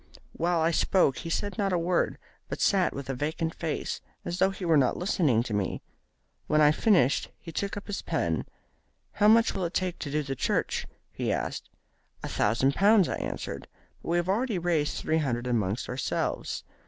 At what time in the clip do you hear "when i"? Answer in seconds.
6.47-6.71